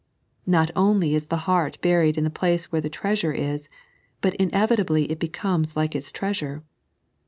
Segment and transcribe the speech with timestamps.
[0.47, 3.69] Not only is the heart buried in the place where the treasure is,
[4.21, 6.63] bat inevitably it becomes like its treasure.